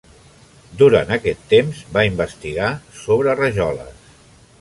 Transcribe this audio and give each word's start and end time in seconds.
Durant 0.77 1.11
aquest 1.17 1.43
temps, 1.51 1.81
va 1.97 2.05
investigar 2.11 2.71
sobre 3.03 3.37
rajoles. 3.41 4.09